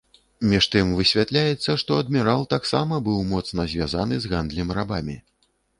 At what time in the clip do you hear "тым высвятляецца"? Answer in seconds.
0.75-1.75